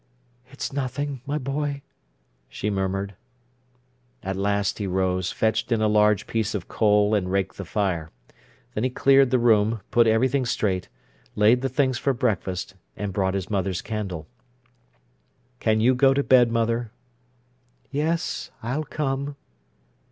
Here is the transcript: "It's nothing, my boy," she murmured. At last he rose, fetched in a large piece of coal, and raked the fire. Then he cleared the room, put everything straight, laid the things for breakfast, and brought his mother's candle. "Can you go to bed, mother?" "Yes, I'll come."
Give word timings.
"It's 0.49 0.73
nothing, 0.73 1.21
my 1.27 1.37
boy," 1.37 1.83
she 2.49 2.71
murmured. 2.71 3.13
At 4.23 4.35
last 4.35 4.79
he 4.79 4.87
rose, 4.87 5.31
fetched 5.31 5.71
in 5.71 5.79
a 5.79 5.87
large 5.87 6.25
piece 6.25 6.55
of 6.55 6.67
coal, 6.67 7.13
and 7.13 7.31
raked 7.31 7.57
the 7.57 7.65
fire. 7.65 8.09
Then 8.73 8.83
he 8.83 8.89
cleared 8.89 9.29
the 9.29 9.37
room, 9.37 9.81
put 9.91 10.07
everything 10.07 10.43
straight, 10.47 10.89
laid 11.35 11.61
the 11.61 11.69
things 11.69 11.99
for 11.99 12.13
breakfast, 12.15 12.73
and 12.97 13.13
brought 13.13 13.35
his 13.35 13.51
mother's 13.51 13.83
candle. 13.83 14.25
"Can 15.59 15.79
you 15.81 15.93
go 15.93 16.15
to 16.15 16.23
bed, 16.23 16.51
mother?" 16.51 16.89
"Yes, 17.91 18.49
I'll 18.63 18.85
come." 18.85 19.35